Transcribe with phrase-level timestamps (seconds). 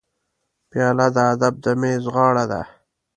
[0.69, 2.61] پیاله د ادب د میز غاړه ده.